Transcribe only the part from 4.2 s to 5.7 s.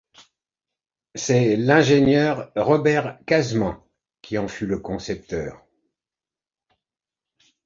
qui en fut le concepteur.